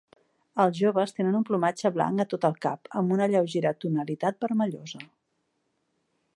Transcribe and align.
Els 0.61 0.77
joves 0.83 1.13
tenen 1.17 1.37
un 1.39 1.43
plomatge 1.49 1.91
blanc 1.97 2.23
a 2.25 2.27
tot 2.33 2.47
el 2.49 2.57
cap, 2.65 2.91
amb 3.01 3.15
una 3.17 3.29
lleugera 3.35 3.75
tonalitat 3.85 4.43
vermellosa. 4.47 5.07